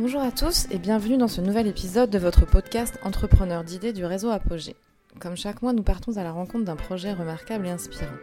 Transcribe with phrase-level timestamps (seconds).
[0.00, 4.04] Bonjour à tous et bienvenue dans ce nouvel épisode de votre podcast Entrepreneur d'idées du
[4.04, 4.76] réseau Apogée.
[5.18, 8.14] Comme chaque mois, nous partons à la rencontre d'un projet remarquable et inspirant.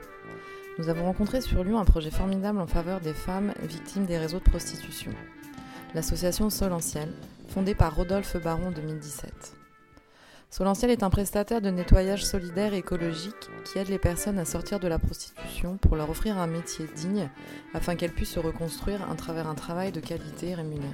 [0.79, 4.39] Nous avons rencontré sur Lyon un projet formidable en faveur des femmes victimes des réseaux
[4.39, 5.11] de prostitution.
[5.93, 7.09] L'association Solentiel,
[7.49, 9.57] fondée par Rodolphe Baron en 2017.
[10.49, 14.79] Solentiel est un prestataire de nettoyage solidaire et écologique qui aide les personnes à sortir
[14.79, 17.29] de la prostitution pour leur offrir un métier digne
[17.73, 20.93] afin qu'elles puissent se reconstruire à travers un travail de qualité rémunéré.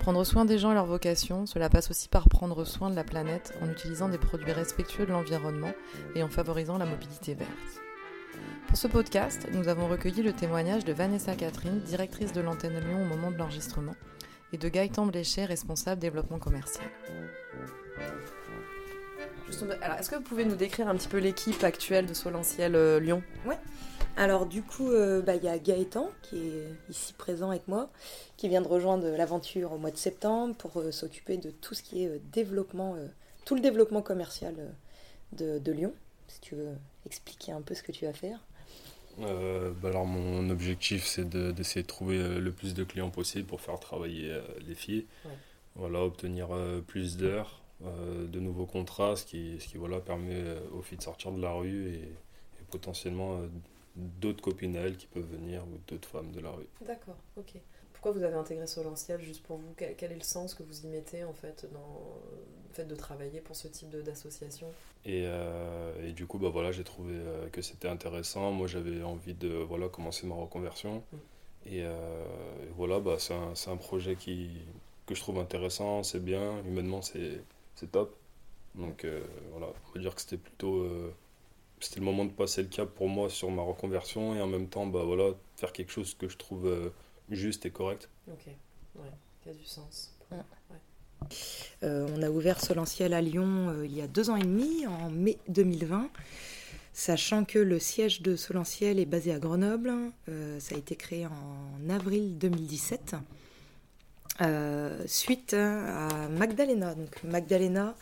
[0.00, 3.04] Prendre soin des gens et leur vocation, cela passe aussi par prendre soin de la
[3.04, 5.72] planète en utilisant des produits respectueux de l'environnement
[6.14, 7.50] et en favorisant la mobilité verte.
[8.66, 13.02] Pour ce podcast, nous avons recueilli le témoignage de Vanessa Catherine, directrice de l'antenne Lyon
[13.02, 13.94] au moment de l'enregistrement,
[14.54, 16.86] et de Gaëtan Bléchet, responsable développement commercial.
[19.82, 23.00] Alors, est-ce que vous pouvez nous décrire un petit peu l'équipe actuelle de Solentiel euh,
[23.00, 23.22] Lyon?
[23.44, 23.58] Ouais.
[24.20, 27.90] Alors du coup, euh, bah, il y a Gaëtan qui est ici présent avec moi,
[28.36, 31.82] qui vient de rejoindre l'aventure au mois de septembre pour euh, s'occuper de tout ce
[31.82, 32.96] qui est développement,
[33.46, 34.54] tout le développement commercial
[35.32, 35.94] de, Lyon.
[36.28, 38.38] Si tu veux expliquer un peu ce que tu vas faire.
[39.18, 43.80] Bah, alors mon objectif c'est d'essayer de, trouver le plus de clients possible pour faire
[43.80, 45.06] travailler les filles.
[45.76, 46.48] Voilà, obtenir
[46.86, 50.98] plus d'heures euh, de nouveaux contrats, ce qui, ce qui voilà, permet euh, aux filles
[50.98, 52.12] de sortir de la rue et,
[52.70, 53.48] potentiellement euh,
[53.96, 56.66] d'autres copines à elles qui peuvent venir ou d'autres femmes de la rue.
[56.86, 57.54] D'accord, ok.
[57.92, 60.86] Pourquoi vous avez intégré Solentiel juste pour vous quel, est le sens que vous y
[60.86, 62.18] mettez en fait dans
[62.68, 64.68] le fait de travailler pour ce type d'association?
[65.04, 65.26] Et,
[66.02, 67.14] et, du coup bah voilà j'ai trouvé
[67.52, 68.52] que c'était intéressant.
[68.52, 71.68] Moi j'avais envie de voilà commencer ma reconversion mm.
[71.72, 71.84] et,
[72.74, 74.48] voilà bah c'est un, un, projet qui
[75.04, 77.42] que je trouve intéressant, c'est bien humainement c'est
[77.74, 78.16] c'est top.
[78.74, 81.12] Donc euh, voilà, on va dire que c'était plutôt euh,
[81.80, 84.68] c'était le moment de passer le cap pour moi sur ma reconversion et en même
[84.68, 86.90] temps bah voilà faire quelque chose que je trouve euh,
[87.30, 88.08] juste et correct.
[88.28, 88.46] Ok,
[88.96, 89.10] ouais,
[89.42, 90.14] qui a du sens.
[91.82, 95.38] on a ouvert Solentiel à Lyon il y a deux ans et demi, en mai
[95.48, 96.10] 2020,
[96.92, 99.92] sachant que le siège de Solentiel est basé à Grenoble.
[100.58, 103.16] ça a été créé en avril 2017.
[104.42, 106.94] Euh, suite à Magdalena.
[106.94, 107.94] Donc Magdalena,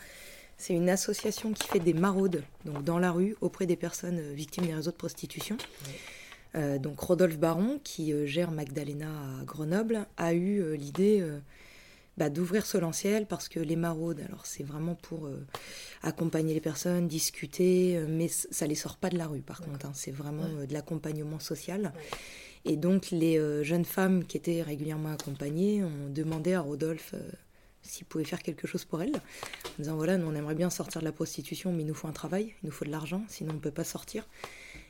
[0.59, 4.67] c'est une association qui fait des maraudes donc dans la rue auprès des personnes victimes
[4.67, 5.57] des réseaux de prostitution.
[6.55, 9.09] Euh, donc Rodolphe Baron, qui euh, gère Magdalena
[9.41, 11.25] à Grenoble, a eu l'idée
[12.17, 15.29] bah, d'ouvrir Solentiel parce que les maraudes, alors c'est vraiment pour
[16.03, 19.93] accompagner les personnes, discuter, mais ça les sort pas de la rue par contre, hein.
[19.95, 21.93] c'est vraiment de l'accompagnement social.
[22.65, 27.15] Et donc les euh, jeunes femmes qui étaient régulièrement accompagnées ont demandé à Rodolphe
[27.89, 30.71] euh, s'il pouvait faire quelque chose pour elles, en disant voilà, nous on aimerait bien
[30.71, 33.23] sortir de la prostitution, mais il nous faut un travail, il nous faut de l'argent,
[33.29, 34.27] sinon on ne peut pas sortir.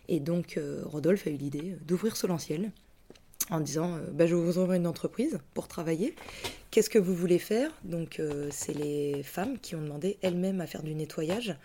[0.09, 2.71] Et donc euh, Rodolphe a eu l'idée d'ouvrir Solentiel
[3.51, 6.15] en disant bah, je vous ouvrir une entreprise pour travailler.
[6.71, 7.71] Qu'est-ce que vous voulez faire?
[7.83, 8.21] Donc
[8.51, 11.57] c'est les femmes qui ont demandé elles-mêmes à faire du nettoyage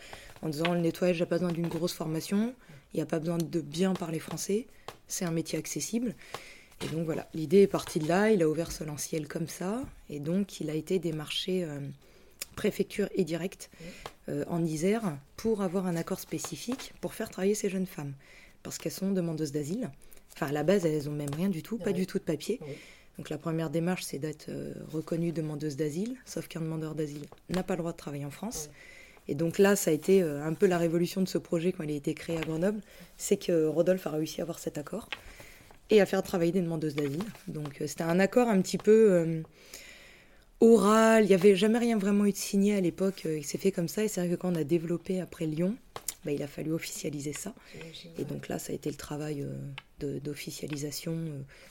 [0.44, 2.54] en disant le nettoyage n'a pas besoin d'une grosse formation,
[2.94, 4.68] il n'y a pas besoin de bien parler français,
[5.08, 6.16] c'est un métier accessible.
[6.82, 10.20] Et donc voilà, l'idée est partie de là, il a ouvert Solentiel comme ça, et
[10.20, 11.80] donc il a été démarché euh,
[12.56, 13.70] préfecture et direct
[14.30, 18.14] euh, en Isère pour avoir un accord spécifique pour faire travailler ces jeunes femmes,
[18.64, 19.90] parce qu'elles sont demandeuses d'asile.
[20.34, 22.60] Enfin, à la base, elles n'ont même rien du tout, pas du tout de papier.
[23.18, 27.64] Donc la première démarche, c'est d'être euh, reconnue demandeuse d'asile, sauf qu'un demandeur d'asile n'a
[27.64, 28.70] pas le droit de travailler en France.
[29.30, 31.92] Et donc là, ça a été un peu la révolution de ce projet quand il
[31.92, 32.82] a été créé à Grenoble,
[33.16, 35.08] c'est que Rodolphe a réussi à avoir cet accord
[35.94, 37.24] et à faire travailler des demandeuses d'asile.
[37.48, 39.42] Donc euh, c'était un accord un petit peu euh,
[40.60, 43.72] oral, il n'y avait jamais rien vraiment eu de signé à l'époque, il s'est fait
[43.72, 45.76] comme ça, et c'est vrai que quand on a développé après Lyon,
[46.26, 47.54] bah, il a fallu officialiser ça.
[48.18, 49.46] Et donc là, ça a été le travail
[50.00, 51.18] d'officialisation,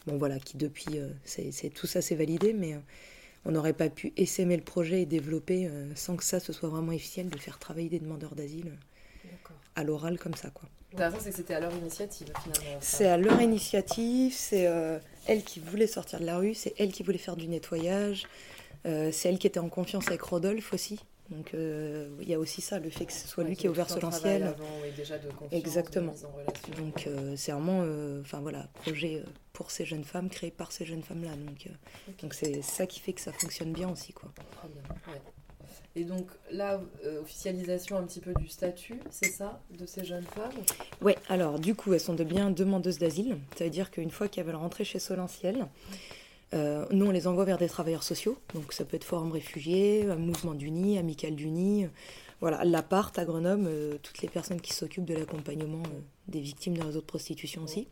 [0.06, 2.77] bon voilà, qui depuis, c'est tout ça s'est validé, mais
[3.44, 6.69] on n'aurait pas pu essaimer le projet et développer euh, sans que ça se soit
[6.69, 8.72] vraiment efficient de faire travailler des demandeurs d'asile.
[9.25, 9.28] Euh,
[9.77, 10.69] à l'oral comme ça quoi.
[11.21, 12.78] c'est que c'était à leur initiative finalement.
[12.81, 16.93] C'est à leur initiative, c'est euh, elle qui voulait sortir de la rue, c'est elle
[16.93, 18.26] qui voulait faire du nettoyage,
[18.85, 21.00] c'est elle qui était en confiance avec Rodolphe aussi.
[21.31, 23.88] Donc il y a aussi ça, le fait que ce soit lui qui ait ouvert
[23.88, 24.55] Solentiel.
[24.96, 26.14] déjà de Exactement.
[26.76, 27.85] Donc c'est vraiment,
[28.20, 31.37] enfin voilà, projet pour ces jeunes femmes, créé par ces jeunes femmes-là.
[31.37, 31.70] Donc, euh,
[32.23, 34.12] donc c'est ça qui fait que ça fonctionne bien aussi.
[34.12, 34.32] Quoi.
[35.94, 40.25] Et donc là, euh, officialisation un petit peu du statut, c'est ça, de ces jeunes
[40.25, 40.53] femmes?
[41.03, 43.37] Oui, alors du coup, elles sont de bien demandeuses d'asile.
[43.59, 45.67] Ça veut dire qu'une fois qu'elles veulent rentrer chez Solentiel,
[46.55, 48.39] euh, nous, on les envoie vers des travailleurs sociaux.
[48.55, 51.87] Donc ça peut être Forum Réfugiés, Mouvement d'Uni, Amical d'Uni.
[52.41, 55.83] Voilà, l'appart à Grenoble, toutes les personnes qui s'occupent de l'accompagnement
[56.27, 57.87] des victimes de réseaux de prostitution aussi.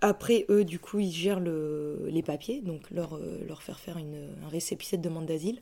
[0.00, 3.98] après, eux, du coup, ils gèrent le, les papiers, donc leur, euh, leur faire faire
[3.98, 5.60] une, un récépissé de demande d'asile,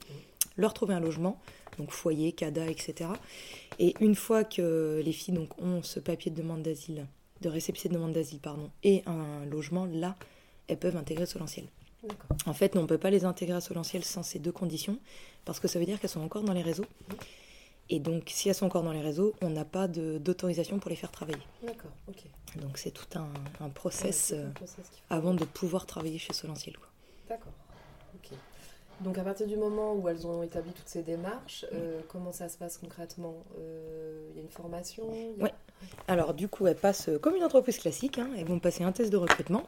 [0.57, 1.41] leur trouver un logement,
[1.79, 3.11] donc foyer, CADA, etc.
[3.79, 7.07] Et une fois que les filles donc, ont ce papier de demande d'asile,
[7.43, 10.17] de récépissé de demande d'asile, pardon, et un logement, là,
[10.69, 11.67] elles peuvent intégrer Solentiel.
[12.47, 14.99] En fait, on ne peut pas les intégrer à Solentiel sans ces deux conditions,
[15.45, 16.87] parce que ça veut dire qu'elles sont encore dans les réseaux.
[17.89, 20.97] Et donc, si elles sont encore dans les réseaux, on n'a pas d'autorisation pour les
[20.97, 21.43] faire travailler.
[21.63, 22.25] D'accord, ok.
[22.61, 23.29] Donc, c'est tout un,
[23.61, 26.75] un process Ouais, euh, un process avant de pouvoir travailler chez Solentiel.
[27.29, 27.53] D'accord.
[28.17, 28.37] Ok.
[29.01, 32.49] Donc à partir du moment où elles ont établi toutes ces démarches, euh, comment ça
[32.49, 33.35] se passe concrètement?
[33.59, 35.05] Euh, Il y a une formation?
[35.41, 35.53] A- Ouais.
[36.09, 38.19] Alors, du coup, elles passent euh, comme une entreprise classique.
[38.19, 39.65] hein, elles vont passer un test de recrutement.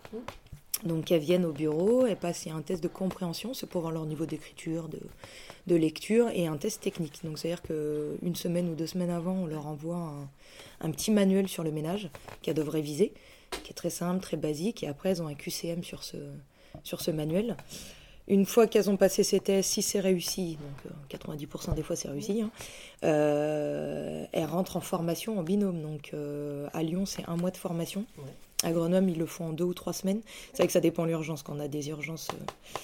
[0.84, 4.06] Donc, elles viennent au bureau, elles passent un test de compréhension, c'est pour voir leur
[4.06, 5.00] niveau d'écriture, de,
[5.66, 7.20] de lecture, et un test technique.
[7.24, 10.28] Donc, c'est-à-dire qu'une semaine ou deux semaines avant, on leur envoie un,
[10.81, 12.08] un petit manuel sur le ménage
[12.42, 13.12] qu'elles devraient viser,
[13.64, 16.16] qui est très simple, très basique, et après, elles ont un QCM sur ce,
[16.84, 17.56] sur ce manuel.
[18.28, 21.96] Une fois qu'elles ont passé ces tests, si c'est réussi, donc euh, 90% des fois
[21.96, 22.50] c'est réussi, hein,
[23.04, 25.80] euh, elles rentrent en formation en binôme.
[25.80, 28.04] Donc euh, à Lyon, c'est un mois de formation.
[28.64, 30.20] À Grenoble, ils le font en deux ou trois semaines.
[30.50, 31.42] C'est vrai que ça dépend de l'urgence.
[31.42, 32.78] Quand on a des urgences, euh,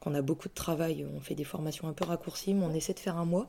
[0.00, 2.94] qu'on a beaucoup de travail, on fait des formations un peu raccourcies, mais on essaie
[2.94, 3.48] de faire un mois.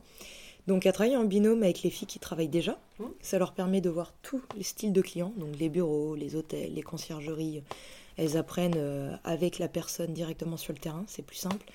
[0.68, 2.78] Donc à travailler en binôme avec les filles qui travaillent déjà,
[3.20, 6.72] ça leur permet de voir tous les styles de clients, donc les bureaux, les hôtels,
[6.72, 7.62] les conciergeries.
[8.16, 11.66] Elles apprennent euh, avec la personne directement sur le terrain, c'est plus simple.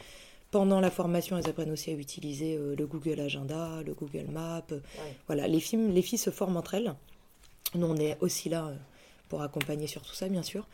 [0.52, 4.64] Pendant la formation, elles apprennent aussi à utiliser euh, le Google Agenda, le Google Maps.
[4.72, 4.80] euh,
[5.28, 6.94] Voilà, les filles, les filles se forment entre elles.
[7.76, 8.72] Nous, on est aussi là
[9.30, 10.66] pour accompagner sur tout ça, bien sûr.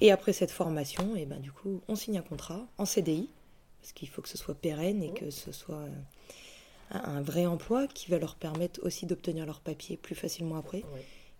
[0.00, 3.28] Et après cette formation, et ben, du coup, on signe un contrat en CDI,
[3.80, 5.82] parce qu'il faut que ce soit pérenne et que ce soit
[6.92, 10.84] un, un vrai emploi qui va leur permettre aussi d'obtenir leur papier plus facilement après.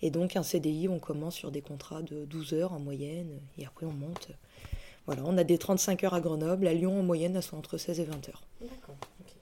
[0.02, 3.64] Et donc, un CDI, on commence sur des contrats de 12 heures en moyenne, et
[3.66, 4.28] après, on monte.
[5.06, 6.66] Voilà, on a des 35 heures à Grenoble.
[6.66, 8.42] À Lyon, en moyenne, elles sont entre 16 et 20 heures.
[8.60, 9.32] D'accord, ok.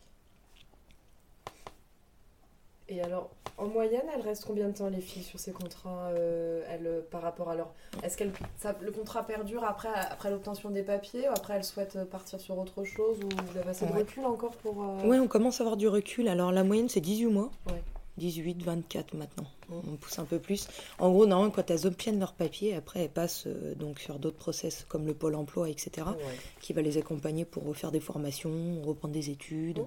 [2.88, 6.62] Et alors, en moyenne, elles restent combien de temps les filles sur ces contrats euh,
[6.68, 7.72] elles, euh, par rapport à leur...
[8.02, 12.40] Est-ce que le contrat perdure après, après l'obtention des papiers ou après elles souhaitent partir
[12.40, 14.82] sur autre chose ou vous avez assez de recul encore pour...
[14.82, 16.28] euh, Ouais, on commence à avoir du recul.
[16.28, 17.50] Alors, la moyenne, c'est 18 mois.
[17.68, 17.82] Ouais.
[18.18, 19.46] 18, 24 maintenant.
[19.70, 20.68] On pousse un peu plus.
[20.98, 24.36] En gros, normalement, quand elles obtiennent leur papier, après, elles passent euh, donc sur d'autres
[24.36, 26.22] process comme le Pôle emploi, etc., Ouais.
[26.60, 29.82] qui va les accompagner pour refaire des formations, reprendre des études.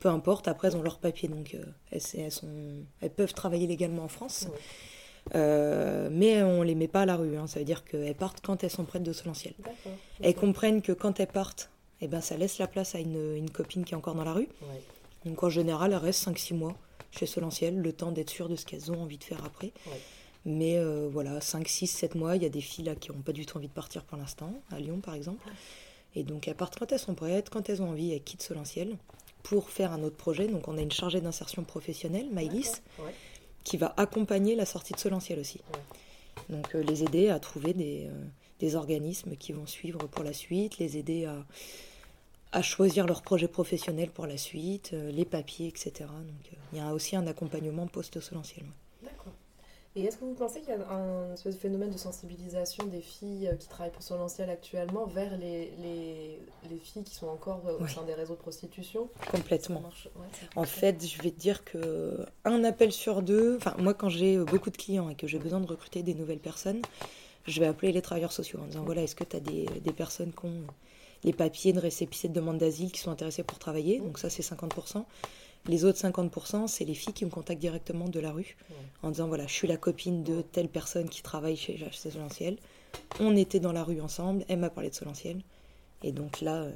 [0.00, 1.28] Peu importe, après, elles ont leur papier.
[1.28, 2.46] Donc, euh, elles, elles sont,
[3.00, 4.46] elles peuvent travailler légalement en France.
[4.50, 4.58] Ouais.
[5.34, 7.36] Euh, mais on les met pas à la rue.
[7.36, 7.46] hein.
[7.46, 9.54] Ça veut dire qu'elles partent quand elles sont prêtes de Solentiel.
[10.22, 11.68] Elles comprennent que quand elles partent,
[12.00, 14.32] eh ben, ça laisse la place à une, une copine qui est encore dans la
[14.32, 14.48] rue.
[15.24, 16.76] Donc en général, elles restent 5-6 mois
[17.10, 19.72] chez Solentiel, le temps d'être sûres de ce qu'elles ont envie de faire après.
[19.86, 20.00] Ouais.
[20.44, 23.20] Mais euh, voilà, 5, 6, 7 mois, il y a des filles là qui n'ont
[23.22, 25.46] pas du tout envie de partir pour l'instant, à Lyon par exemple.
[26.14, 28.96] Et donc elles partent quand elles sont prêtes, quand elles ont envie, elles quittent Solentiel
[29.42, 30.46] pour faire un autre projet.
[30.46, 33.12] Donc on a une chargée d'insertion professionnelle, Maïlis, Ouais.
[33.64, 35.60] qui va accompagner la sortie de Solentiel aussi.
[35.74, 36.56] Ouais.
[36.56, 38.24] Donc euh, les aider à trouver des, euh,
[38.60, 41.44] des organismes qui vont suivre pour la suite, les aider à,
[42.52, 45.92] à choisir leur projet professionnel pour la suite, euh, les papiers, etc.
[45.98, 48.64] Donc euh, il y a aussi un accompagnement post-Solentiel.
[49.02, 49.32] D'accord.
[49.96, 53.00] Et est-ce que vous pensez qu'il y a un espèce de phénomène de sensibilisation des
[53.00, 56.38] filles euh, qui travaillent pour Solentiel actuellement vers les, les,
[56.70, 59.08] les filles qui sont encore au sein des réseaux de prostitution?
[59.30, 59.82] Complètement.
[60.16, 60.26] ouais,
[60.56, 64.38] En fait, je vais te dire que un appel sur deux, enfin moi quand j'ai
[64.38, 66.80] beaucoup de clients et que j'ai besoin de recruter des nouvelles personnes,
[67.46, 69.92] je vais appeler les travailleurs sociaux en disant voilà, est-ce que tu as des, des
[69.92, 70.64] personnes qui ont
[71.24, 74.42] les papiers de récépissé de demande d'asile qui sont intéressées pour travailler Donc ça c'est
[74.42, 75.04] 50%.
[75.66, 78.56] Les autres 50%, c'est les filles qui me contactent directement de la rue
[79.02, 82.56] en disant voilà, je suis la copine de telle personne qui travaille chez chez Solentiel.
[83.20, 85.42] On était dans la rue ensemble, elle m'a parlé de Solentiel.
[86.04, 86.72] Et donc là, euh,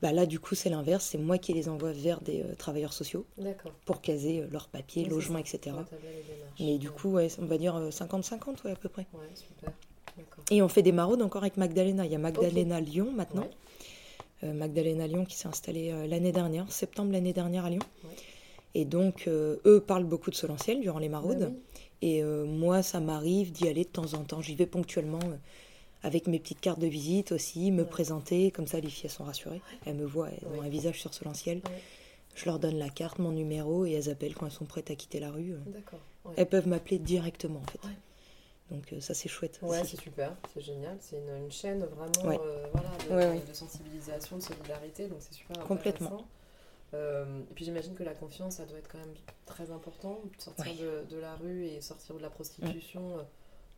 [0.00, 2.94] bah là du coup c'est l'inverse, c'est moi qui les envoie vers des euh, travailleurs
[2.94, 3.24] sociaux
[3.84, 5.76] pour caser euh, leurs papiers, Ouais, c'est logement, ça, etc.
[6.58, 6.94] Mais du Ouais.
[6.94, 9.06] coup, ouais, on va dire euh, 50-50 ouais, à peu près.
[9.12, 9.70] Ouais, super.
[10.50, 12.04] Et on fait des maraudes encore avec Magdalena.
[12.04, 13.42] Il y a Magdalena Lyon maintenant.
[13.42, 13.50] Ouais.
[14.44, 17.82] Euh, Magdalena Lyon qui s'est installée euh, l'année dernière, septembre l'année dernière à Lyon.
[18.04, 18.10] Ouais.
[18.74, 21.40] Et donc, euh, eux parlent beaucoup de Solentiel durant les maraudes.
[21.40, 21.80] Bah oui.
[22.02, 24.40] Et euh, moi, ça m'arrive d'y aller de temps en temps.
[24.40, 25.20] J'y vais ponctuellement
[26.02, 28.50] avec mes petites cartes de visite aussi, me présenter.
[28.50, 29.62] Comme ça, les filles elles sont rassurées.
[29.86, 31.60] Elles me voient, elles ont un visage sur Solentiel.
[32.34, 34.96] Je leur donne la carte, mon numéro, et elles appellent quand elles sont prêtes à
[34.96, 35.54] quitter la rue.
[36.36, 37.78] Elles peuvent m'appeler directement, en fait.
[38.72, 39.58] Donc euh, ça, c'est chouette.
[39.62, 40.96] Ouais, c'est super, c'est génial.
[41.00, 42.38] C'est une, une chaîne vraiment Ouais.
[42.42, 43.44] euh, voilà, de, Ouais, de- ouais.
[43.48, 46.24] de sensibilisation, de solidarité, donc c'est super Complètement.
[46.94, 49.14] Euh, et puis j'imagine que la confiance, ça doit être quand même
[49.46, 50.74] très important, sortir Ouais.
[51.08, 53.18] de, de la rue et sortir de la prostitution.
[53.18, 53.22] euh,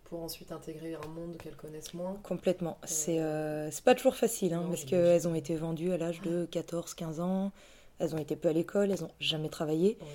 [0.05, 2.19] pour ensuite intégrer un monde qu'elles connaissent moins.
[2.23, 2.77] Complètement.
[2.85, 6.21] C'est euh, c'est pas toujours facile, hein, Non, parce qu'elles ont été vendues à l'âge
[6.21, 7.53] de 14-15 ans,
[7.99, 9.97] elles ont été peu à l'école, elles ont jamais travaillé.
[10.03, 10.07] Ouais.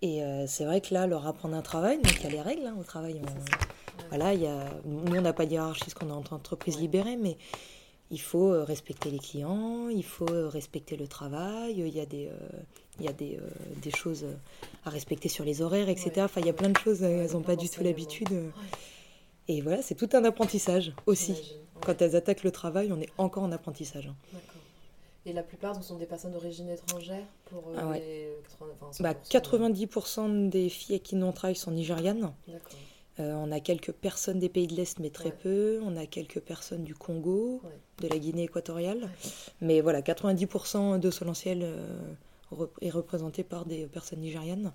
[0.00, 2.40] Et euh, c'est vrai que là, leur apprendre un travail, donc il y a les
[2.40, 3.20] règles hein, au travail.
[3.22, 4.04] on-.
[4.10, 6.78] Voilà, il y a, nous, on n'a pas de hiérarchie parce qu'on est en entreprise
[6.78, 7.36] libérée, mais
[8.10, 12.06] il faut euh, respecter les clients, il faut euh, respecter le travail, il y a
[12.06, 12.38] des, euh,
[13.00, 13.48] il y a des, euh,
[13.82, 14.24] des choses
[14.84, 16.10] à respecter sur les horaires, etc.
[16.14, 16.22] Ouais.
[16.22, 18.28] Enfin, il y a plein de choses, elles n'ont pas du tout l'habitude.
[19.48, 21.54] Et voilà, c'est tout un apprentissage aussi.
[21.84, 24.06] Quand elles attaquent le travail, on est encore en apprentissage.
[24.06, 24.14] hein.
[24.32, 24.57] D'accord.
[25.28, 28.00] Et la plupart ce sont des personnes d'origine étrangère pour euh, Ah ouais.
[28.00, 32.32] les 80, enfin, Bah, 100%, 90% des filles qui nous on travaille sont nigérianes.
[33.20, 35.36] Euh, on a quelques personnes des pays de l'Est, mais très Ouais.
[35.42, 35.80] peu.
[35.84, 37.70] On a quelques personnes du Congo, Ouais.
[38.02, 39.10] de la Guinée équatoriale.
[39.60, 41.98] Mais voilà, 90% de Solentiel euh,
[42.80, 44.72] est représenté par des personnes nigérianes.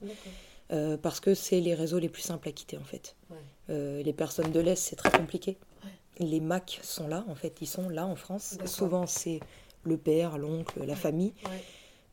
[0.72, 3.15] Euh, parce que c'est les réseaux les plus simples à quitter, en fait.
[3.69, 5.57] Les personnes de l'Est, c'est très compliqué.
[6.19, 8.57] Les MAC sont là, en fait, ils sont là en France.
[8.65, 9.39] Souvent, c'est
[9.84, 11.34] le père, l'oncle, la famille.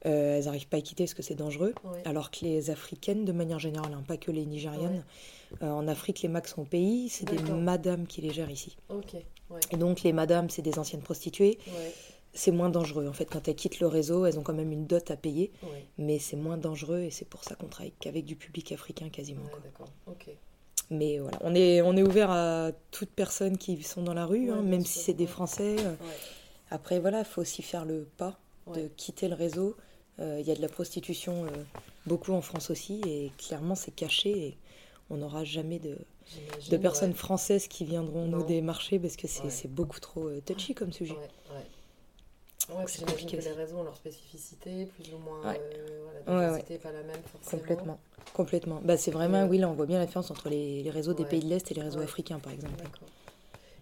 [0.07, 1.75] Euh, elles n'arrivent pas à quitter parce que c'est dangereux.
[1.85, 2.03] Ouais.
[2.07, 5.05] Alors que les Africaines, de manière générale, hein, pas que les Nigérianes,
[5.63, 8.77] euh, en Afrique, les MAC sont au pays, c'est des madames qui les gèrent ici.
[9.51, 9.61] Ouais.
[9.73, 11.59] Et donc, les madames, c'est des anciennes prostituées.
[12.33, 13.09] C'est moins dangereux.
[13.09, 15.51] En fait, quand elles quittent le réseau, elles ont quand même une dot à payer,
[15.99, 19.43] mais c'est moins dangereux et c'est pour ça qu'on travaille qu'avec du public africain quasiment.
[19.77, 19.87] Quoi.
[20.93, 24.51] Mais voilà, on est, on est ouvert à toutes personnes qui sont dans la rue,
[24.51, 25.27] hein, même si c'est des.
[25.27, 25.77] Français.
[25.81, 25.95] euh.
[26.71, 28.39] Après, voilà, il faut aussi faire le pas
[28.75, 29.77] de quitter le réseau.
[30.21, 31.49] Euh, Il y a de la prostitution, euh,
[32.07, 34.31] beaucoup en France aussi, et clairement, c'est caché.
[34.31, 34.59] Et
[35.09, 35.97] on n'aura jamais de,
[36.77, 37.17] personnes ouais.
[37.17, 38.45] françaises qui viendront nous Non.
[38.47, 39.69] démarcher parce que c'est Ouais.
[39.69, 41.15] beaucoup trop euh, touchy comme sujet.
[41.15, 41.67] Ouais.
[42.77, 45.41] Ouais, c'est compliqué que les ont leur spécificité, plus ou moins.
[45.41, 45.61] Ouais.
[45.61, 47.63] euh, voilà, Ouais, pas la même forcément.
[47.63, 47.99] Complètement.
[48.33, 48.81] Complètement.
[48.85, 51.25] Bah, c'est vraiment, oui, là, on voit bien la différence entre les, les réseaux des
[51.25, 52.77] pays de l'Est et les réseaux africains, par exemple.
[52.77, 53.09] D'accord.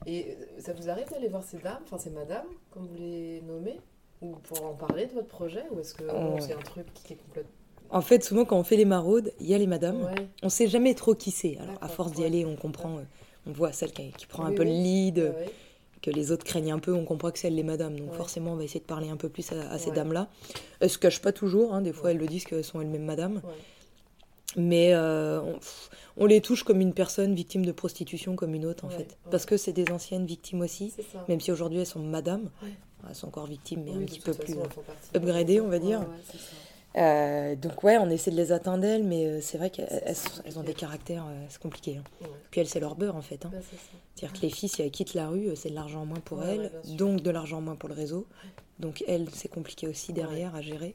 [0.06, 3.42] Et euh, ça vous arrive d'aller voir ces dames, enfin ces madames, comme vous les
[3.42, 3.80] nommez,
[4.22, 6.40] ou pour en parler de votre projet, ou est-ce que Ouais.
[6.40, 7.50] c'est un truc qui est complètement.
[7.90, 10.02] En fait, souvent, quand on fait les maraudes, il y a les madames.
[10.04, 10.28] Ouais.
[10.42, 11.56] On sait jamais trop qui c'est.
[11.58, 12.98] Alors, à force d'y aller, on comprend.
[12.98, 13.02] euh,
[13.46, 14.68] on voit celle qui, qui prend un peu oui.
[14.68, 15.32] le lead, euh,
[16.02, 17.98] que les autres craignent un peu, on comprend que c'est elle les madames.
[17.98, 18.16] Donc Ouais.
[18.16, 19.96] forcément, on va essayer de parler un peu plus à, à ces Ouais.
[19.96, 20.28] dames-là.
[20.80, 23.40] Elles se cachent pas toujours, hein, des fois elles le disent qu'elles sont elles-mêmes madames.
[24.56, 25.40] Mais euh,
[26.16, 29.02] on, les touche comme une personne victime de prostitution comme une autre en Ouais, fait.
[29.02, 29.30] ouais.
[29.30, 30.92] Parce que c'est des anciennes victimes aussi,
[31.28, 32.50] même si aujourd'hui elles sont madames.
[32.62, 32.70] Ouais.
[33.08, 34.54] Elles sont encore victimes, mais Oui, un petit peu plus...
[34.56, 34.78] partie
[35.14, 36.04] upgradées, on va dire.
[36.96, 40.02] Euh, donc ouais, on essaie de les atteindre elles, mais euh, c'est vrai qu'elles
[40.44, 41.98] elles- ont des caractères, euh, c'est compliqué.
[41.98, 42.26] hein.
[42.50, 43.44] Puis elles, c'est leur beurre en fait.
[43.44, 43.50] hein.
[44.14, 46.20] C'est-à-dire que les filles, si elles quittent la rue, euh, c'est de l'argent en moins
[46.20, 48.26] pour elles, donc de l'argent en moins pour le réseau.
[48.80, 50.94] Donc elles, c'est compliqué aussi derrière à gérer.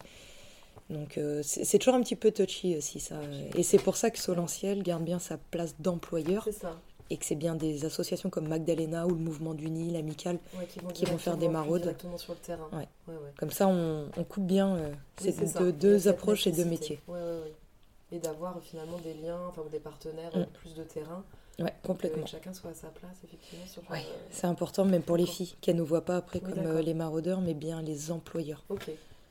[0.93, 3.15] Donc euh, c'est toujours un petit peu touchy aussi ça.
[3.55, 6.79] Et c'est pour ça que Solentiel garde bien sa place d'employeur C'est ça.
[7.09, 10.37] et que c'est bien des associations comme Magdalena ou le Mouvement du Nil, l'Amical.
[10.57, 11.95] Ouais, qui vont, Qui vont faire des maraudes.
[12.17, 12.67] Sur le terrain.
[12.71, 12.87] Ouais.
[13.07, 13.31] Ouais, ouais.
[13.37, 14.91] Comme ça, on, on coupe bien euh,
[15.23, 16.99] Oui, ces deux, approches et deux métiers.
[18.11, 20.45] Et d'avoir finalement des liens, enfin des partenaires, Mm.
[20.53, 21.23] plus de terrain,
[21.59, 22.25] Ouais, que complètement.
[22.27, 23.81] chacun soit à sa place effectivement sur.
[23.89, 26.65] Ouais, euh, c'est important même pour les filles, qu'elles ne voient pas après Oui, comme
[26.65, 28.63] euh, les maraudeurs, mais bien les employeurs.
[28.69, 28.87] Ok.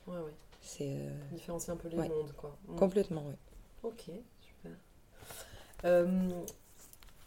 [0.07, 0.33] Ouais, ouais.
[0.65, 2.07] C'est euh, Différencier un peu les Ouais.
[2.07, 2.57] mondes, quoi.
[2.67, 2.75] Mm.
[2.77, 3.35] complètement, ouais.
[3.83, 4.03] Ok,
[4.41, 4.71] super.
[5.85, 6.29] Euh,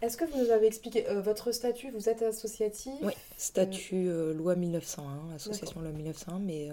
[0.03, 4.57] Est-ce que vous nous avez expliqué euh, votre statut Vous êtes associatif Oui, statut loi
[4.57, 6.71] 1901, association loi 1901, mais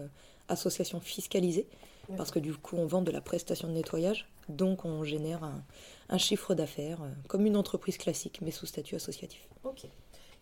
[0.47, 1.67] association fiscalisée,
[2.17, 5.63] parce que du coup on vend de la prestation de nettoyage, donc on génère un,
[6.09, 9.47] un chiffre d'affaires comme une entreprise classique, mais sous statut associatif.
[9.63, 9.85] Ok.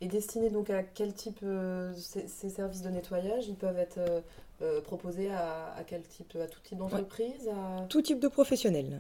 [0.02, 4.00] Et destiné donc à quel type euh, ces, ces services de nettoyage Ils peuvent être
[4.00, 4.20] euh,
[4.64, 7.86] euh, proposés à, à quel type À tout type d'entreprise à...
[7.88, 9.00] Tout type de professionnels.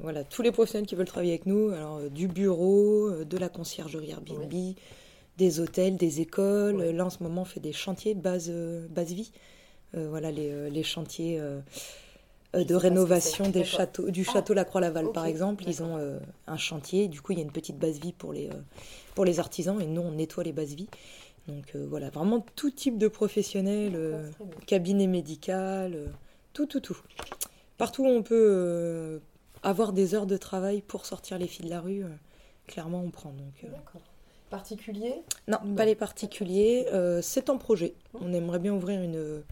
[0.00, 4.10] Voilà, tous les professionnels qui veulent travailler avec nous, alors du bureau, de la conciergerie
[4.10, 4.52] Airbnb,
[5.38, 6.76] des hôtels, des écoles.
[6.76, 6.92] Ouais.
[6.92, 8.50] Là en ce moment on fait des chantiers base,
[8.90, 9.32] base vie.
[9.96, 11.58] Euh, voilà les, les chantiers euh,
[12.54, 14.32] de ce que rénovation des châteaux, du Ah.
[14.32, 15.64] château La Croix-Laval par exemple.
[15.66, 18.32] Ils ont euh, un chantier, du coup il y a une petite base vie pour
[18.32, 18.54] les, euh,
[19.14, 20.88] pour les artisans et nous on nettoie les bases vie.
[21.48, 24.28] Donc euh, voilà, vraiment tout type de professionnels, euh,
[24.66, 26.06] cabinet médical, euh,
[26.52, 26.98] tout, tout, tout.
[27.78, 29.18] Partout où on peut euh,
[29.62, 32.08] avoir des heures de travail pour sortir les filles de la rue, euh,
[32.66, 33.30] clairement on prend.
[33.30, 34.02] Donc, euh, D'accord.
[34.50, 35.14] Particulier?
[35.48, 35.74] Non, Non.
[35.76, 36.86] pas les particuliers.
[36.92, 37.94] euh, c'est en projet.
[38.20, 39.42] On aimerait bien ouvrir une,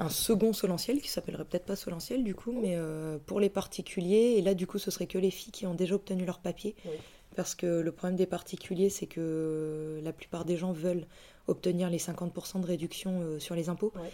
[0.00, 4.34] un second Solentiel qui s'appellerait peut-être pas Solentiel du coup, mais euh, pour les particuliers.
[4.38, 6.74] Et là, du coup, ce serait que les filles qui ont déjà obtenu leur papier.
[6.86, 6.92] Oui.
[7.36, 11.06] Parce que le problème des particuliers, c'est que la plupart des gens veulent
[11.46, 13.92] obtenir les 50% de réduction euh, sur les impôts.
[13.94, 14.10] Ouais.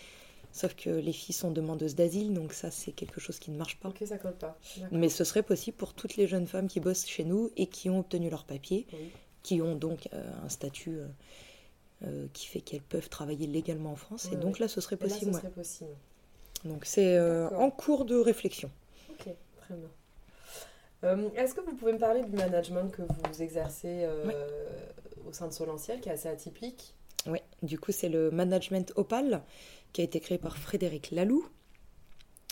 [0.53, 3.79] Sauf que les filles sont demandeuses d'asile, donc ça, c'est quelque chose qui ne marche
[3.79, 3.89] pas.
[3.91, 4.59] Ok, ça colle pas.
[4.77, 4.99] D'accord.
[4.99, 7.91] Mais ce serait possible pour toutes les jeunes femmes qui bossent chez nous et qui
[7.91, 9.11] ont obtenu leur papier, Oui.
[9.43, 10.99] qui ont donc un statut
[12.33, 14.29] qui fait qu'elles peuvent travailler légalement en France.
[14.33, 15.33] et donc là, ce serait possible.
[15.33, 15.91] Là, ce serait possible.
[16.65, 18.71] Donc c'est en cours de réflexion.
[19.11, 21.31] Ok, très bien.
[21.37, 24.07] Est-ce que vous pouvez me parler du management que vous exercez
[25.27, 26.95] au sein de Solentiel, qui est assez atypique?
[27.27, 29.43] Oui, du coup, c'est le management Opal,
[29.93, 31.49] qui a été créé par Frédéric Laloux.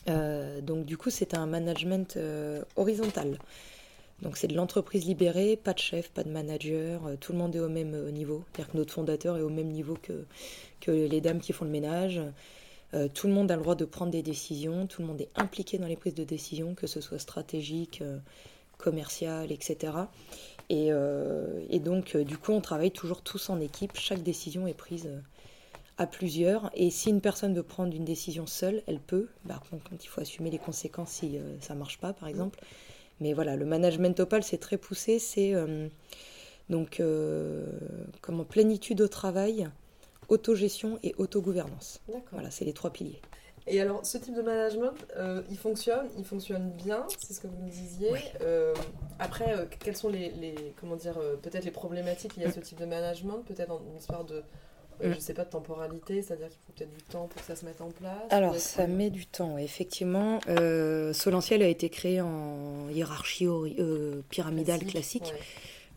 [0.08, 3.38] Euh, donc, du coup, c'est un management euh, horizontal.
[4.24, 7.54] Donc, c'est de l'entreprise libérée, pas de chef, pas de manager, euh, tout le monde
[7.54, 8.42] est au même niveau.
[8.52, 10.24] C'est-à-dire que notre fondateur est au même niveau que,
[10.80, 12.20] que les dames qui font le ménage.
[13.14, 15.78] tout le monde a le droit de prendre des décisions, tout le monde est impliqué
[15.78, 18.02] dans les prises de décision, que ce soit stratégique,
[18.78, 19.92] commercial, etc.
[20.70, 23.92] Euh, et, donc, euh, du coup, on travaille toujours tous en équipe.
[23.94, 25.20] Chaque décision est prise euh,
[25.98, 26.70] à plusieurs.
[26.74, 29.28] Et si une personne veut prendre une décision seule, elle peut.
[29.46, 32.60] Par contre, il faut assumer les conséquences si ça ne marche pas, par exemple.
[33.20, 35.18] Mais voilà, le management Opal, c'est très poussé.
[35.18, 35.54] C'est
[36.68, 37.00] donc
[38.20, 39.68] comment plénitude au travail,
[40.28, 42.00] autogestion et autogouvernance.
[42.32, 43.20] Voilà, c'est les trois piliers.
[43.66, 47.46] Et alors, ce type de management, euh, il fonctionne, il fonctionne bien, c'est ce que
[47.46, 48.12] vous me disiez.
[48.42, 48.74] Euh,
[49.18, 52.78] après, euh, quelles sont les, les comment dire, peut-être les problématiques liées à ce type
[52.78, 54.42] de management Peut-être une histoire de,
[55.02, 57.64] je sais pas, de temporalité, c'est-à-dire qu'il faut peut-être du temps pour que ça se
[57.64, 60.40] mette en place Alors, ça met du temps, effectivement.
[61.12, 63.48] Solentiel a été créé en hiérarchie
[64.30, 65.34] pyramidale classique.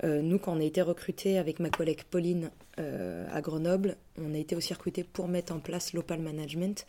[0.04, 4.56] nous, quand on a été recrutés avec ma collègue Pauline à Grenoble, on a été
[4.56, 6.86] aussi recrutés pour mettre en place l'Opal Management,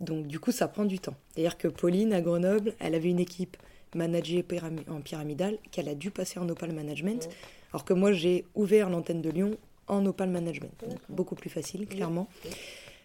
[0.00, 1.14] donc du coup, ça prend du temps.
[1.32, 3.56] C'est-à-dire que Pauline, à Grenoble, elle avait une équipe
[3.94, 4.44] managée
[4.88, 7.28] en pyramidal qu'elle a dû passer en Opal Management.
[7.72, 9.56] Alors que moi, j'ai ouvert l'antenne de Lyon
[9.90, 10.84] en Opal Management.
[11.08, 12.28] beaucoup plus facile, clairement.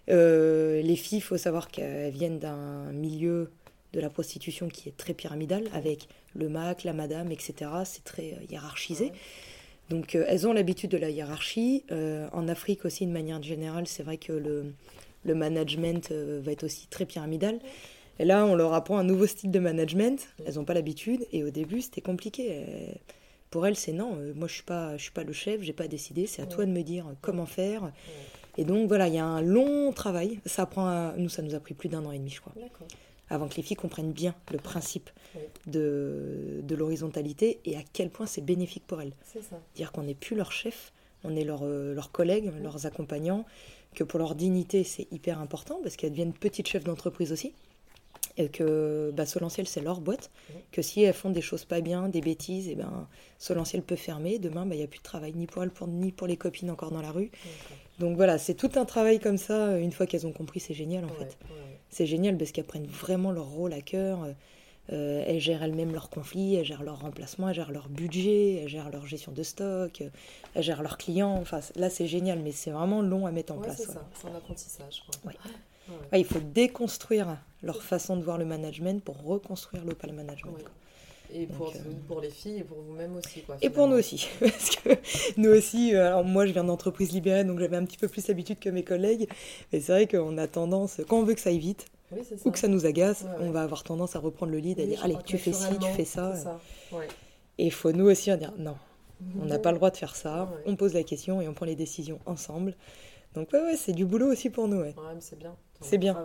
[0.10, 3.52] Euh, les filles, il faut savoir qu'elles viennent d'un milieu
[3.94, 7.72] de la prostitution qui est très pyramidal, avec le MAC, la madame, etc.
[7.86, 9.12] C'est très euh, hiérarchisé.
[9.90, 11.84] Donc euh, elles ont l'habitude de la hiérarchie.
[11.92, 14.74] en Afrique aussi, de manière générale, c'est vrai que le,
[15.26, 17.60] le management euh, va être aussi très pyramidal.
[18.20, 20.28] Et là, on leur apprend un nouveau style de management.
[20.46, 21.26] Elles n'ont pas l'habitude.
[21.34, 22.66] Et au début, c'était compliqué.
[23.50, 24.18] Pour elles, c'est non.
[24.18, 25.62] Euh, moi, je suis pas, je suis pas le chef.
[25.62, 26.28] J'ai pas décidé.
[26.28, 27.92] C'est à toi de me dire comment faire.
[28.58, 30.40] Et donc voilà, il y a un long travail.
[30.46, 32.54] Ça prend, nous, ça nous a pris plus d'un an et demi, je crois,
[33.30, 35.10] avant que les filles comprennent bien le principe
[35.68, 39.14] de, de l'horizontalité et à quel point c'est bénéfique pour elles.
[39.24, 39.60] C'est ça.
[39.76, 40.94] Dire qu'on n'est plus leur chef,
[41.26, 43.46] on est leurs leur collègues, leurs accompagnants,
[43.94, 47.54] que pour leur dignité, c'est hyper important parce qu'elles deviennent petites chefs d'entreprise aussi.
[48.38, 50.30] Et que bah, Solentiel, c'est leur boîte.
[50.72, 53.08] Que si elles font des choses pas bien, des bêtises, et eh ben
[53.40, 54.40] Solentiel peut fermer.
[54.40, 56.70] Demain, bah, il n'y a plus de travail ni pour elles, ni pour les copines
[56.70, 57.32] encore dans la rue.
[58.00, 59.78] Donc voilà, c'est tout un travail comme ça.
[59.78, 61.38] Une fois qu'elles ont compris, c'est génial en fait.
[61.90, 64.28] C'est génial parce qu'elles prennent vraiment leur rôle à cœur.
[64.92, 68.70] Euh, elles gèrent elles-mêmes leurs conflits, elles gèrent leur remplacement, elles gèrent leur budget, elles
[68.70, 70.04] gèrent leur gestion de stock,
[70.54, 71.38] elles gèrent leurs clients.
[71.42, 73.78] Enfin, là, c'est génial, mais c'est vraiment long à mettre en place.
[73.78, 75.04] C'est ça, c'est un apprentissage.
[76.14, 80.54] il faut déconstruire leur façon de voir le management pour reconstruire l'opal management.
[81.34, 83.42] Et pour, euh, pour, les filles et pour vous-même aussi.
[83.42, 84.28] Quoi, et pour nous aussi.
[84.40, 84.90] Parce que
[85.38, 88.28] nous aussi, euh, alors moi je viens d'entreprise libérée, donc j'avais un petit peu plus
[88.28, 89.28] l'habitude que mes collègues.
[89.74, 91.88] Et c'est vrai qu'on a tendance, quand on veut que ça aille vite,
[92.46, 95.04] ou que ça nous agace, on va avoir tendance à reprendre le lead, à dire
[95.04, 96.60] allez, tu fais ci, tu fais ça.
[97.58, 98.76] Et il faut nous aussi dire non,
[99.42, 101.66] on n'a pas le droit de faire ça, on pose la question et on prend
[101.66, 102.76] les décisions ensemble.
[103.34, 104.82] Donc ouais, ouais c'est du boulot aussi pour nous.
[104.82, 105.56] Ouais, c'est bien.
[105.82, 106.18] C'est bien,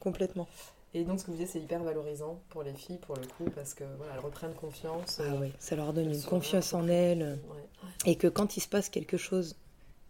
[0.00, 0.48] complètement.
[0.96, 3.50] Et donc, ce que vous disiez, c'est hyper valorisant pour les filles, pour le coup,
[3.52, 5.20] parce que voilà, elles reprennent confiance.
[5.20, 7.36] Ah oui, ça leur donne une confiance en elles.
[8.06, 9.56] Et que quand il se passe quelque chose,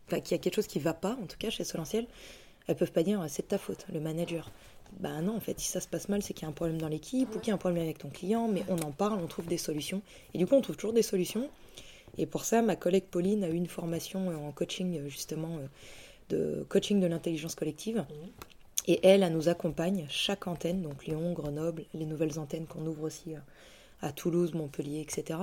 [0.07, 2.07] enfin, qu'il y a quelque chose qui ne va pas, en tout cas chez Solentiel,
[2.66, 4.50] elles peuvent pas dire c'est de ta faute, le manager.
[5.00, 6.81] Bah non, en fait, si ça se passe mal, c'est qu'il y a un problème
[6.81, 9.18] dans l'équipe ou qu'il y a un problème avec ton client, mais on en parle,
[9.20, 10.03] on trouve des solutions.
[10.35, 11.48] Et du coup, on trouve toujours des solutions.
[12.16, 15.66] Et pour ça, ma collègue Pauline a eu une formation en coaching, justement, euh,
[16.29, 17.98] de coaching de l'intelligence collective.
[17.98, 18.44] Mmh.
[18.87, 23.05] Et elle, elle nous accompagne chaque antenne, donc Lyon, Grenoble, les nouvelles antennes qu'on ouvre
[23.05, 23.35] aussi
[24.03, 25.38] à, Toulouse, Montpellier, etc.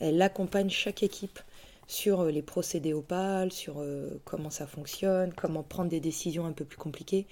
[0.00, 1.38] Elle accompagne chaque équipe
[1.86, 6.52] sur euh, les procédés opales, sur euh, comment ça fonctionne, comment prendre des décisions un
[6.52, 7.26] peu plus compliquées.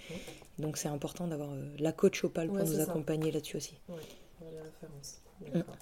[0.59, 3.75] Donc c'est important d'avoir euh, la coach opale pour nous accompagner là-dessus aussi.
[3.89, 4.03] Oui,
[4.41, 5.21] les références.
[5.53, 5.77] D'accord.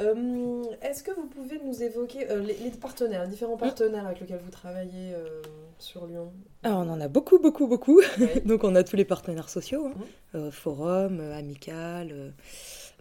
[0.00, 4.50] Euh, est-ce que vous pouvez nous évoquer euh, les, partenaires, différents partenaires avec lesquels vous
[4.50, 5.40] travaillez euh,
[5.78, 6.32] sur Lyon?
[6.64, 8.00] Alors, on en a beaucoup, beaucoup, beaucoup.
[8.44, 10.38] Donc, on a tous les partenaires sociaux, hein.
[10.38, 10.50] mmh.
[10.50, 12.32] Forum, Amical,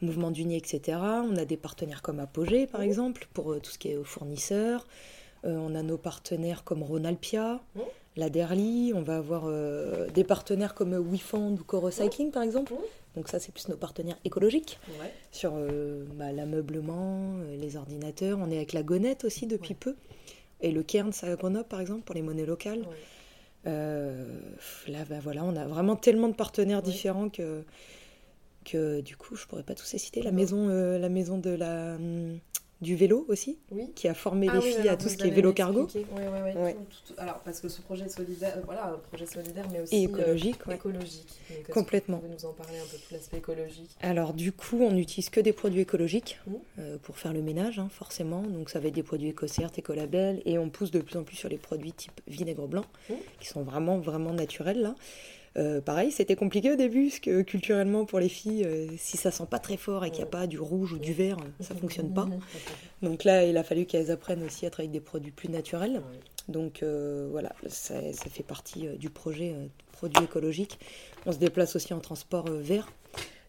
[0.02, 1.00] Mouvement d'Uni, etc.
[1.02, 2.86] On a des partenaires comme Apogée, par mmh.
[2.86, 4.86] exemple, pour tout ce qui est fournisseurs.
[5.44, 7.82] on a nos partenaires comme Ronalpia, mmh.
[8.16, 12.74] La Derly, on va avoir euh, des partenaires comme WeFund ou Co-Recycling par exemple.
[13.16, 15.12] Donc ça, c'est plus nos partenaires écologiques Ouais.
[15.32, 18.40] sur euh, bah, l'ameublement, euh, les ordinateurs.
[18.42, 19.78] On est avec la Gonette aussi depuis Ouais.
[19.80, 19.96] peu.
[20.62, 22.80] Et le Cairns à Grenoble, par exemple, pour les monnaies locales.
[22.80, 22.86] Ouais.
[23.68, 24.26] Euh,
[24.88, 27.64] là, bah, voilà, on a vraiment tellement de partenaires différents que,
[28.66, 30.22] que du coup, je pourrais pas tous les citer.
[30.22, 32.40] La maison, la maison de la, hum,
[32.84, 33.92] du vélo aussi, Oui.
[33.96, 35.88] qui a formé Ah les oui, filles alors à tout ce qui est vélo cargo.
[35.96, 36.74] Ouais.
[36.74, 40.58] Tout- tout- alors, parce que ce projet solidaire, voilà, projet solidaire, mais aussi Et écologique,
[40.68, 40.76] euh, ouais.
[40.76, 41.28] écologique.
[41.50, 42.18] Donc, est-ce que Complètement.
[42.18, 43.90] Vous pouvez nous en parler un peu tout l'aspect écologique?
[44.02, 46.54] Alors du coup, on n'utilise que des produits écologiques Mhm.
[46.80, 48.42] euh, pour faire le ménage, hein, forcément.
[48.44, 51.36] Donc ça va être des produits éco-cert, écolabel, et on pousse de plus en plus
[51.36, 53.16] sur les produits type vinaigre blanc, Mhm.
[53.40, 54.96] qui sont vraiment vraiment naturels là.
[55.56, 59.30] Euh, pareil, c'était compliqué au début, parce que culturellement pour les filles, euh, si ça
[59.30, 61.64] sent pas très fort et qu'il n'y a pas du rouge ou du vert, euh,
[61.64, 62.28] ça fonctionne pas.
[63.02, 66.02] Donc là, il a fallu qu'elles apprennent aussi à travailler avec des produits plus naturels.
[66.48, 70.80] Donc euh, voilà, ça, ça fait partie euh, du projet euh, produits écologiques.
[71.26, 72.92] On se déplace aussi en transport euh, vert.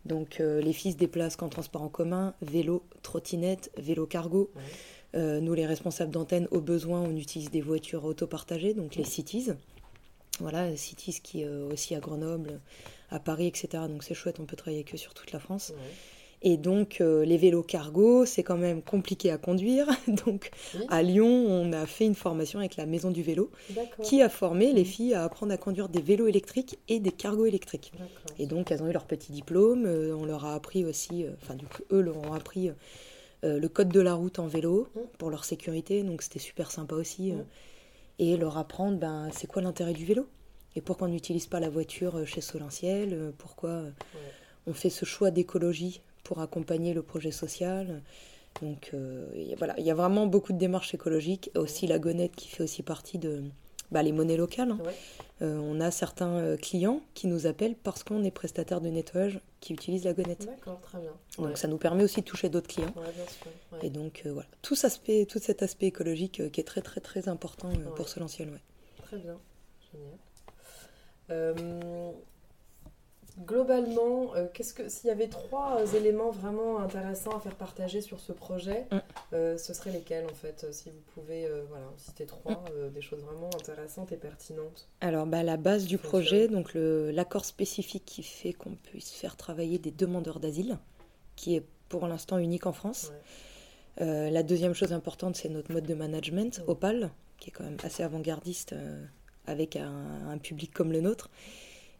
[0.05, 4.51] Donc euh, les filles se déplacent qu'en transport en commun, vélo, trottinette, vélo cargo.
[4.55, 4.62] Ouais.
[5.14, 9.51] Euh, nous, les responsables d'antenne, au besoin, on utilise des voitures autopartagées, donc les cities.
[10.40, 12.61] Voilà, cities qui euh, aussi à Grenoble,
[13.11, 13.85] à Paris, etc.
[13.88, 15.70] Donc c'est chouette, on peut travailler que sur toute la France.
[15.75, 15.92] Ouais.
[16.47, 19.87] Et donc, euh, les vélos cargo, c'est quand même compliqué à conduire.
[20.27, 20.85] Donc, Oui.
[20.90, 23.51] à Lyon, on a fait une formation avec la Maison du Vélo
[24.03, 27.47] qui a formé les filles à apprendre à conduire des vélos électriques et des cargos
[27.47, 27.92] électriques.
[28.38, 29.87] Et donc, elles ont eu leur petit diplôme.
[29.87, 32.70] euh, on leur a appris aussi, euh, enfin, du coup, eux leur ont appris
[33.44, 35.01] euh, le code de la route en vélo Mm.
[35.16, 36.03] pour leur sécurité.
[36.03, 37.31] Donc, c'était super sympa aussi.
[37.33, 37.44] euh, Mm.
[38.18, 40.29] Et leur apprendre, ben, c'est quoi l'intérêt du vélo?
[40.77, 43.90] Et pourquoi on n'utilise pas la voiture euh, chez Solentiel euh, Pourquoi euh,
[44.66, 48.03] on fait ce choix d'écologie pour accompagner le projet social?
[48.62, 49.27] Donc euh,
[49.59, 51.50] voilà, il y a vraiment beaucoup de démarches écologiques.
[51.55, 53.42] Aussi la Gonette qui fait aussi partie de
[53.90, 54.70] bah, les monnaies locales.
[54.73, 54.79] hein.
[54.85, 54.94] Ouais.
[55.42, 59.40] Euh, on a certains euh, clients qui nous appellent parce qu'on est prestataire de nettoyage
[59.61, 60.47] qui utilisent la Gonette.
[60.47, 61.11] D'accord, très bien.
[61.38, 61.57] Donc Ouais.
[61.57, 62.92] ça nous permet aussi de toucher d'autres clients.
[62.97, 63.47] Ouais, bien sûr.
[63.73, 63.79] ouais.
[63.87, 66.83] Et donc euh, voilà, tout, cet aspect, tout cet aspect écologique euh, qui est très
[66.83, 68.51] très très important pour Solentiel.
[68.51, 68.61] Ouais.
[69.03, 69.37] Très bien,
[71.29, 71.55] génial.
[73.40, 78.01] Globalement, euh, qu'est-ce que s'il y avait trois euh, éléments vraiment intéressants à faire partager
[78.01, 78.99] sur ce projet, Mm.
[79.33, 82.90] euh, ce seraient lesquels en fait Si vous pouvez, voilà, citer trois, Mm.
[82.92, 84.87] des choses vraiment intéressantes et pertinentes.
[85.01, 89.79] Alors, bah, la base du projet, donc l'accord spécifique qui fait qu'on puisse faire travailler
[89.79, 90.79] des demandeurs d'asile,
[91.35, 93.11] qui est pour l'instant unique en France.
[94.01, 94.05] Ouais.
[94.07, 96.70] Euh, la deuxième chose importante, c'est notre mode de management, Mm.
[96.70, 99.05] Opal, qui est quand même assez avant-gardiste euh,
[99.47, 101.31] avec un, un public comme le nôtre.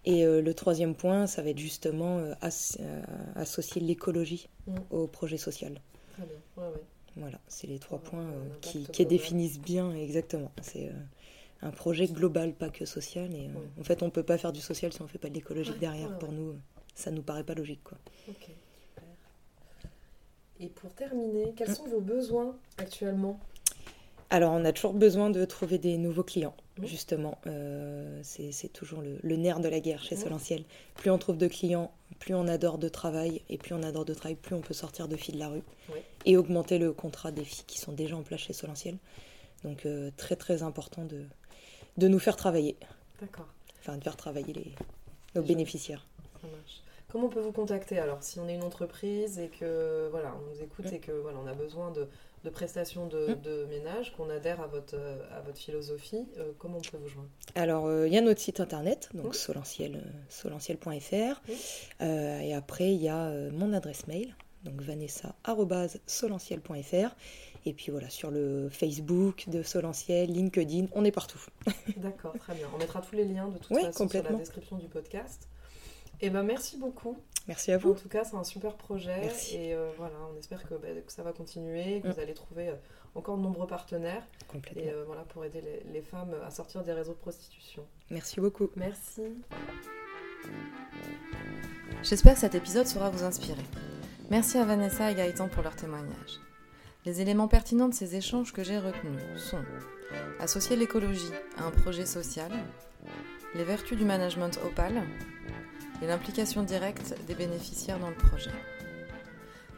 [0.05, 3.03] Et euh, le troisième point, ça va être justement euh, as- euh,
[3.37, 4.75] associer l'écologie Mm.
[4.91, 5.81] au projet social.
[6.13, 6.83] Très bien, ouais, ouais.
[7.17, 10.51] Voilà, c'est les trois Ouais, points qui, définissent bien exactement.
[10.63, 10.91] C'est
[11.63, 13.33] un projet global, pas que social.
[13.35, 15.79] Et en fait, on peut pas faire du social si on fait pas de l'écologique
[15.79, 16.19] derrière.
[16.19, 16.57] Pour nous,
[16.95, 17.99] ça nous paraît pas logique, quoi.
[18.29, 19.05] Ok, super.
[20.61, 21.75] Et pour terminer, quels Mm.
[21.75, 23.39] sont vos besoins actuellement?
[24.35, 26.87] Alors, on a toujours besoin de trouver des nouveaux clients, Mhm.
[26.89, 27.39] justement.
[27.47, 30.23] Euh, c'est toujours le, le nerf de la guerre chez Mhm.
[30.23, 30.65] Solentiel.
[30.97, 33.43] Plus on trouve de clients, plus on adore de travail.
[33.49, 35.63] Et plus on adore de travail, plus on peut sortir de filles de la rue.
[36.25, 38.97] Et augmenter le contrat des filles qui sont déjà en place chez Solentiel.
[39.63, 41.23] Donc, euh, très, très important de,
[41.97, 42.77] de nous faire travailler.
[43.21, 43.47] D'accord,
[43.79, 44.73] Enfin, de faire travailler les,
[45.37, 46.05] nos bénéficiaires.
[46.43, 46.81] ça marche.
[47.09, 50.51] Comment on peut vous contacter alors si on est une entreprise et que voilà, on
[50.53, 50.95] nous écoute Mm.
[50.95, 52.09] et que voilà, on a besoin de,
[52.45, 53.41] de prestations de, Mm.
[53.41, 57.09] de ménage, qu'on adhère à votre, euh, à votre philosophie, euh, comment on peut vous
[57.09, 57.29] joindre?
[57.55, 61.41] Alors, euh, il y a notre site internet, donc solentiel, euh, solentiel.fr.
[62.03, 67.17] Euh, et après, il y a mon adresse mail, donc vanessa.solentiel.fr.
[67.67, 71.41] Et puis voilà, sur le Facebook de Solentiel, LinkedIn, on est partout.
[71.97, 72.69] D'accord, très bien.
[72.75, 75.49] On mettra tous les liens de toute Oui, façon sur la description du podcast.
[76.25, 77.17] Et ben merci beaucoup.
[77.47, 77.93] Merci à En vous.
[77.95, 79.57] tout cas, c'est un super projet Merci.
[79.57, 82.13] et euh, voilà, on espère que, bah, que ça va continuer, que Mm.
[82.13, 82.75] vous allez trouver euh,
[83.15, 84.83] encore de nombreux partenaires Complètement.
[84.83, 87.85] et euh, voilà pour aider les, les femmes à sortir des réseaux de prostitution.
[88.11, 88.71] Merci beaucoup.
[88.77, 89.23] Merci.
[92.03, 93.61] J'espère que cet épisode saura vous inspirer.
[94.31, 96.41] Merci à Vanessa et Gaëtan pour leur témoignage.
[97.05, 99.63] Les éléments pertinents de ces échanges que j'ai retenus sont
[100.41, 102.51] associer l'écologie à un projet social,
[103.55, 105.03] les vertus du management Opal
[106.03, 108.51] et l'implication directe des bénéficiaires dans le projet.